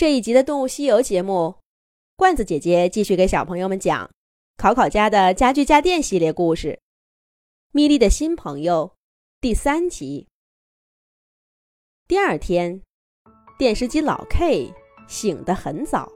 [0.00, 1.56] 这一集的《动物西游》节目，
[2.16, 4.10] 罐子姐姐继续给小朋友们讲
[4.56, 6.68] 考考家的家具家电系列故事
[7.72, 8.92] 《米莉的新朋友》
[9.42, 10.26] 第三集。
[12.08, 12.80] 第二天，
[13.58, 14.72] 电视机老 K
[15.06, 16.10] 醒得很早，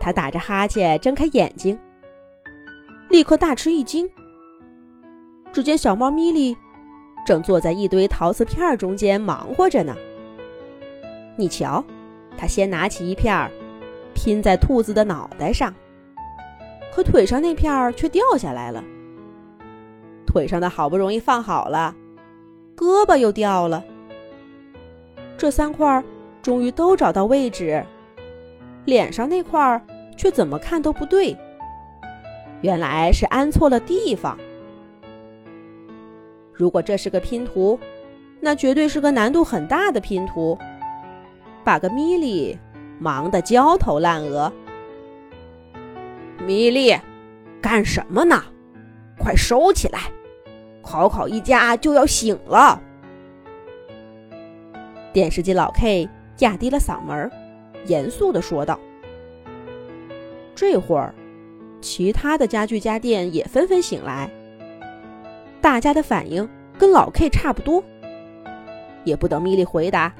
[0.00, 1.78] 他打着哈欠睁开眼睛，
[3.10, 4.10] 立刻大吃一惊。
[5.52, 6.56] 只见小猫咪咪
[7.24, 9.96] 正坐在一堆陶瓷片中间忙活着呢。
[11.38, 11.84] 你瞧。
[12.36, 13.50] 他先拿起一片儿，
[14.14, 15.74] 拼在兔子的脑袋上，
[16.92, 18.82] 可腿上那片儿却掉下来了。
[20.26, 21.94] 腿上的好不容易放好了，
[22.76, 23.84] 胳膊又掉了。
[25.36, 26.02] 这三块
[26.42, 27.84] 终于都找到位置，
[28.84, 29.80] 脸上那块儿
[30.16, 31.36] 却怎么看都不对。
[32.62, 34.38] 原来是安错了地方。
[36.52, 37.78] 如果这是个拼图，
[38.40, 40.58] 那绝对是个难度很大的拼图。
[41.64, 42.58] 把个米莉
[42.98, 44.52] 忙得焦头烂额。
[46.46, 46.94] 米莉，
[47.62, 48.42] 干什么呢？
[49.18, 50.00] 快收起来！
[50.82, 52.78] 考考一家就要醒了。
[55.12, 56.06] 电视机老 K
[56.40, 57.30] 压低了嗓门，
[57.86, 58.78] 严肃地说道。
[60.54, 61.14] 这会儿，
[61.80, 64.28] 其他的家具家电也纷纷醒来，
[65.62, 66.46] 大家的反应
[66.78, 67.82] 跟老 K 差不多。
[69.04, 70.12] 也不等米莉回答。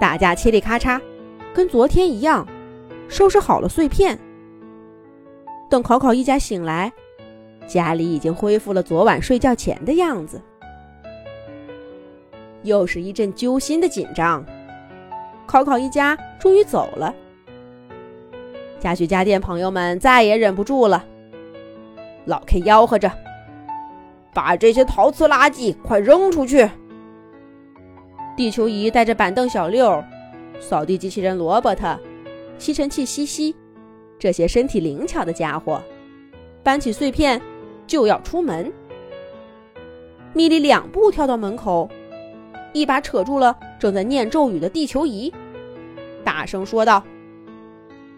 [0.00, 1.00] 大家嘁里咔嚓，
[1.54, 2.46] 跟昨天一样，
[3.08, 4.18] 收拾好了碎片。
[5.70, 6.92] 等考考一家醒来，
[7.66, 10.40] 家里已经恢复了昨晚睡觉前的样子。
[12.62, 14.44] 又是一阵揪心的紧张。
[15.46, 17.14] 考考一家终于走了，
[18.80, 21.04] 家具家电朋友们再也忍不住了。
[22.24, 23.10] 老 K 吆喝着
[24.32, 26.68] ：“把这些陶瓷垃圾快扔出去！”
[28.36, 30.02] 地球仪带着板凳小六、
[30.60, 31.96] 扫地机器人罗伯特、
[32.58, 33.54] 吸尘器西西
[34.18, 35.80] 这些身体灵巧的家伙，
[36.62, 37.40] 搬起碎片
[37.86, 38.72] 就要出门。
[40.32, 41.88] 米莉两步跳到门口，
[42.72, 45.32] 一把扯住了正在念咒语的地球仪，
[46.24, 47.04] 大声说道：“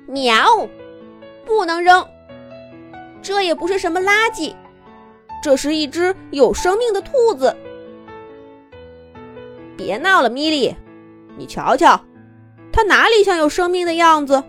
[0.08, 0.66] 喵，
[1.44, 2.06] 不能扔！
[3.20, 4.54] 这也不是什么垃圾，
[5.42, 7.54] 这是一只有生命的兔子。”
[9.76, 10.74] 别闹了，米莉，
[11.36, 12.00] 你瞧瞧，
[12.72, 14.42] 它哪里像有生命的样子？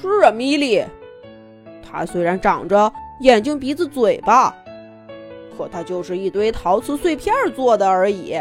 [0.00, 0.84] 是啊，米莉，
[1.82, 4.54] 它虽然长着眼睛、鼻子、嘴巴，
[5.56, 8.40] 可它就是一堆陶瓷碎片做的而已。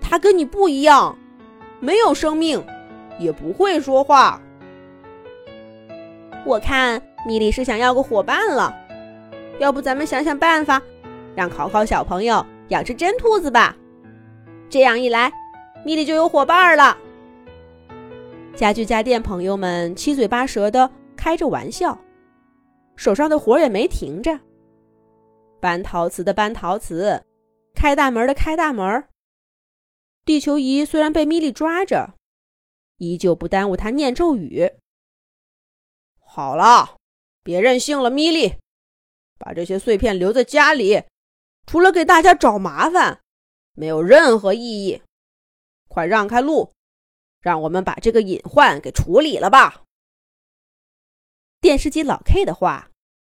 [0.00, 1.18] 它跟你不一样，
[1.80, 2.62] 没有生命，
[3.18, 4.40] 也不会说话。
[6.44, 8.74] 我看米莉是想要个伙伴了，
[9.58, 10.82] 要不咱们想想办法，
[11.34, 13.74] 让考考小朋友养只真兔子吧。
[14.72, 15.30] 这样一来，
[15.84, 16.96] 米莉就有伙伴了。
[18.56, 21.98] 家具家电朋友们七嘴八舌的开着玩笑，
[22.96, 24.40] 手上的活也没停着。
[25.60, 27.22] 搬陶瓷的搬陶瓷，
[27.74, 29.04] 开大门的开大门。
[30.24, 32.14] 地球仪虽然被米莉抓着，
[32.96, 34.72] 依旧不耽误他念咒语。
[36.18, 36.96] 好了，
[37.42, 38.54] 别任性了，米莉，
[39.38, 41.02] 把这些碎片留在家里，
[41.66, 43.18] 除了给大家找麻烦。
[43.74, 45.02] 没有任何意义，
[45.88, 46.72] 快让开路，
[47.40, 49.84] 让我们把这个隐患给处理了吧。
[51.60, 52.90] 电视机老 K 的话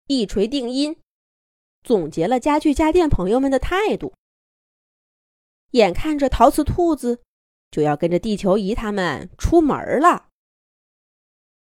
[0.08, 1.00] 一锤定音，
[1.84, 4.14] 总结了家具家电朋友们的态度。
[5.72, 7.22] 眼看着陶瓷兔子
[7.72, 10.30] 就要跟着地球仪他们出门了，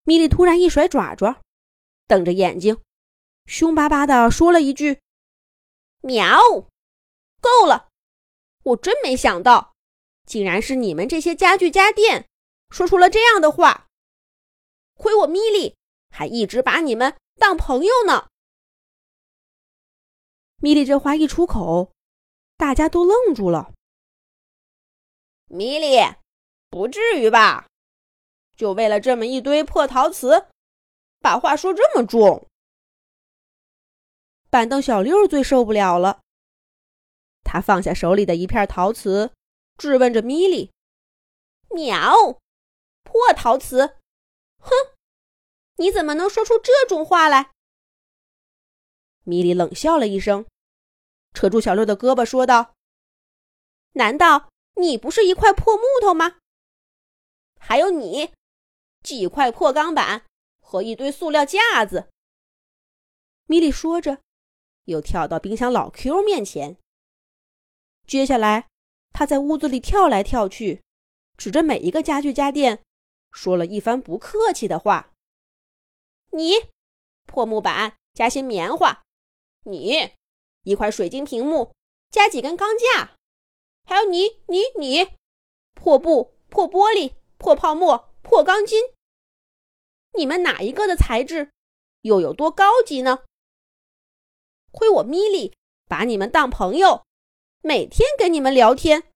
[0.05, 1.41] 米莉突然一甩爪爪，
[2.07, 2.81] 瞪着眼睛，
[3.47, 5.01] 凶巴巴的说了一句
[6.03, 6.39] ：“喵，
[7.41, 7.89] 够了。”
[8.67, 9.75] 我真没想到，
[10.25, 12.29] 竟然是你们这些家具家电
[12.71, 13.87] 说出了这样的话。
[14.95, 15.77] 亏我米莉
[16.11, 18.29] 还一直把你们当朋友呢。
[20.57, 21.93] 米莉这话一出口，
[22.57, 23.73] 大家都愣住了。
[25.49, 25.99] 米莉，
[26.69, 27.69] 不至于吧？
[28.57, 30.49] 就为了这么一堆破陶瓷，
[31.21, 32.49] 把话说这么重？
[34.51, 36.23] 板凳小六最受不了了。
[37.47, 39.33] 他放下手里的一片陶瓷，
[39.79, 40.73] 质问着米莉
[41.71, 42.41] ：“喵，
[43.05, 43.99] 破陶瓷！
[44.59, 44.71] 哼，
[45.77, 47.53] 你怎么能说出这种话来？”
[49.23, 50.45] 米莉冷笑了一声，
[51.33, 52.75] 扯住小六的胳膊说道
[53.95, 56.39] ：“难道你不是一块破木头吗？
[57.61, 58.33] 还有你，
[59.03, 60.27] 几块破钢板
[60.61, 62.11] 和一堆塑料架子。”
[63.47, 64.21] 米莉说着，
[64.87, 66.77] 又跳到冰箱老 Q 面前。
[68.07, 68.69] 接下来，
[69.13, 70.81] 他在屋子里跳来跳去，
[71.37, 72.83] 指着每一个家具家电
[73.33, 75.13] 说了一番不客气的话
[76.31, 76.53] ：“你，
[77.27, 79.03] 破木板加些棉花；
[79.65, 80.13] 你，
[80.63, 81.73] 一块水晶屏幕
[82.11, 83.17] 加几根钢架；
[83.85, 85.17] 还有你，你，你，
[85.75, 88.81] 破布、破玻璃、破泡沫、破钢筋。
[90.13, 91.51] 你们哪一个的材质
[92.03, 93.25] 又有多高级呢？
[94.71, 95.57] 亏我米莉
[95.87, 97.06] 把你们当朋友，
[97.67, 99.13] 每天跟你们聊天，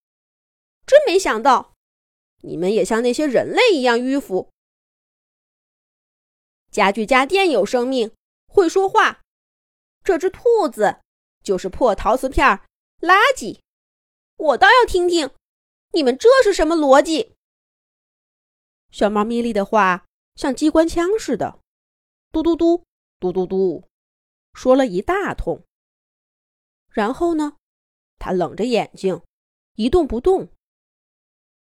[0.84, 1.76] 真没想到。”
[2.42, 4.50] 你们也像那些人类一样迂腐。
[6.72, 8.12] 家具家电有生命，
[8.48, 9.20] 会说话。
[10.02, 11.00] 这只兔子
[11.44, 12.44] 就是破陶瓷片
[13.00, 13.60] 垃圾。
[14.36, 15.30] 我倒要听听，
[15.92, 17.36] 你们这是什么逻辑？
[18.90, 21.60] 小猫咪莉的话像机关枪似的，
[22.32, 22.84] 嘟嘟嘟，
[23.20, 23.84] 嘟嘟嘟，
[24.54, 25.62] 说了一大通。
[26.88, 27.58] 然后呢，
[28.20, 29.20] 他冷着眼睛，
[29.74, 30.48] 一动不动。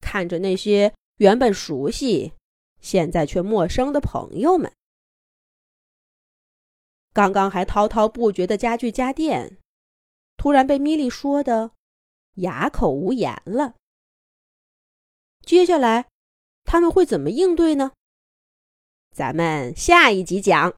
[0.00, 2.34] 看着那些原本熟悉、
[2.80, 4.70] 现在却陌生的朋友们，
[7.14, 9.58] 刚刚还滔滔不绝的家具家电，
[10.36, 11.72] 突然被米莉说的
[12.34, 13.74] 哑口无言了。
[15.42, 16.08] 接下来
[16.64, 17.92] 他们会怎么应对呢？
[19.10, 20.76] 咱们下一集讲。